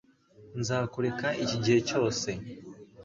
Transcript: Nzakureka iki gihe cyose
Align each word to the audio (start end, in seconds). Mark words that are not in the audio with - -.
Nzakureka 0.59 1.27
iki 1.43 1.57
gihe 1.63 1.79
cyose 1.89 2.29